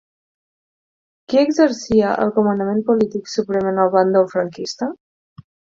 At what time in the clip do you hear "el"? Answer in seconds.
2.25-2.33, 3.87-3.95